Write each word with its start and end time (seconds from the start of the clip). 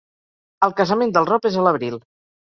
El 0.67 0.71
casament 0.79 1.13
del 1.17 1.27
Rob 1.31 1.45
és 1.49 1.57
a 1.57 1.67
l'Abril. 1.67 1.99